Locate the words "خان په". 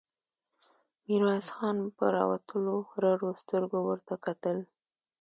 1.55-2.05